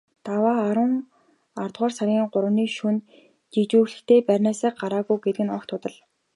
Даваа 0.25 0.55
аравдугаар 0.69 1.91
сарын 1.97 2.23
гуравны 2.33 2.65
шөнө 2.77 3.03
жижүүрлэхдээ 3.53 4.19
байрнаасаа 4.27 4.71
гараагүй 4.81 5.17
гэдэг 5.25 5.47
огт 5.57 5.69
худал. 5.71 5.95